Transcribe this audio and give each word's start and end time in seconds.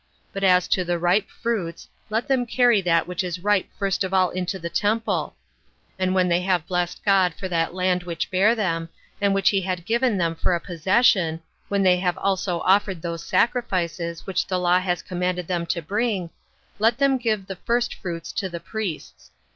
But 0.33 0.43
as 0.43 0.67
to 0.69 0.83
the 0.83 0.97
ripe 0.97 1.29
fruits, 1.29 1.87
let 2.09 2.27
them 2.27 2.47
carry 2.47 2.81
that 2.81 3.07
which 3.07 3.23
is 3.23 3.37
ripe 3.43 3.67
first 3.77 4.03
of 4.03 4.15
all 4.15 4.31
into 4.31 4.57
the 4.57 4.67
temple; 4.67 5.35
and 5.99 6.15
when 6.15 6.27
they 6.27 6.41
have 6.41 6.65
blessed 6.65 7.03
God 7.05 7.35
for 7.35 7.47
that 7.49 7.75
land 7.75 8.01
which 8.01 8.31
bare 8.31 8.55
them, 8.55 8.89
and 9.21 9.31
which 9.35 9.51
he 9.51 9.61
had 9.61 9.85
given 9.85 10.17
them 10.17 10.33
for 10.33 10.55
a 10.55 10.59
possession, 10.59 11.39
when 11.67 11.83
they 11.83 11.97
have 11.97 12.17
also 12.17 12.61
offered 12.61 13.03
those 13.03 13.23
sacrifices 13.23 14.25
which 14.25 14.47
the 14.47 14.57
law 14.57 14.79
has 14.79 15.03
commanded 15.03 15.47
them 15.47 15.67
to 15.67 15.83
bring, 15.83 16.31
let 16.79 16.97
them 16.97 17.19
give 17.19 17.45
the 17.45 17.57
first 17.57 17.93
fruits 17.93 18.31
to 18.31 18.49
the 18.49 18.59
priests. 18.59 19.29